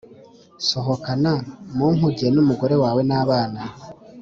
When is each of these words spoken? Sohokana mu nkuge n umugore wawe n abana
Sohokana 0.67 1.33
mu 1.75 1.85
nkuge 1.95 2.27
n 2.31 2.37
umugore 2.43 2.75
wawe 2.83 3.01
n 3.09 3.11
abana 3.21 3.61